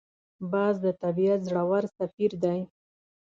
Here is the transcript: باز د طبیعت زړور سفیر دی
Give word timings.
باز 0.51 0.75
د 0.85 0.87
طبیعت 1.01 1.39
زړور 1.47 1.83
سفیر 1.97 2.31
دی 2.43 2.59